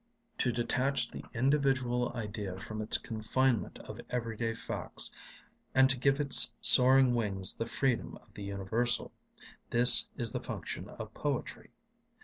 To 0.39 0.51
detach 0.51 1.11
the 1.11 1.23
individual 1.35 2.11
idea 2.15 2.59
from 2.59 2.81
its 2.81 2.97
confinement 2.97 3.77
of 3.87 4.01
everyday 4.09 4.55
facts 4.55 5.11
and 5.75 5.91
to 5.91 5.97
give 5.99 6.19
its 6.19 6.51
soaring 6.59 7.13
wings 7.13 7.53
the 7.53 7.67
freedom 7.67 8.15
of 8.17 8.33
the 8.33 8.41
universal: 8.45 9.11
this 9.69 10.09
is 10.17 10.31
the 10.31 10.41
function 10.41 10.89
of 10.89 11.13
poetry. 11.13 11.69